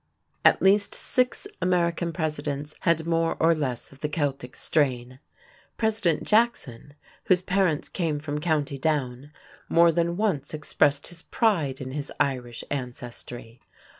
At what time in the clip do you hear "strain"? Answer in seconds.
4.55-5.19